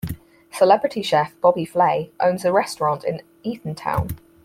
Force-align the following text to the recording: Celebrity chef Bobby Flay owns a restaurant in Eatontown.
Celebrity 0.51 1.03
chef 1.03 1.39
Bobby 1.41 1.63
Flay 1.63 2.09
owns 2.19 2.43
a 2.43 2.51
restaurant 2.51 3.03
in 3.03 3.21
Eatontown. 3.45 4.17